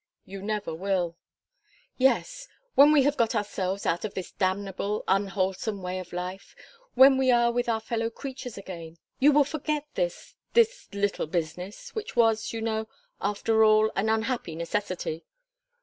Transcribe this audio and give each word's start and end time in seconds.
"You 0.25 0.41
never 0.41 0.73
will." 0.73 1.15
"Yes 1.95 2.47
when 2.73 2.91
we 2.91 3.03
have 3.03 3.15
got 3.17 3.35
ourselves 3.35 3.85
out 3.85 4.03
of 4.03 4.15
this 4.15 4.31
damnable, 4.31 5.03
unwholesome 5.07 5.83
way 5.83 5.99
of 5.99 6.11
life; 6.11 6.55
when 6.95 7.19
we 7.19 7.29
are 7.29 7.51
with 7.51 7.69
our 7.69 7.79
fellow 7.79 8.09
creatures 8.09 8.57
again. 8.57 8.97
You 9.19 9.31
will 9.31 9.43
forget 9.43 9.85
this 9.93 10.33
this 10.53 10.91
little 10.91 11.27
business 11.27 11.93
which 11.93 12.15
was, 12.15 12.51
you 12.51 12.61
know, 12.63 12.87
after 13.21 13.63
all, 13.63 13.91
an 13.95 14.09
unhappy 14.09 14.55
necessity." 14.55 15.23